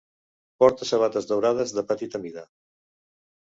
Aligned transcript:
Porta 0.63 0.87
sabates 0.91 1.27
daurades 1.33 1.75
de 1.81 1.85
petita 1.93 2.23
mida. 2.25 2.47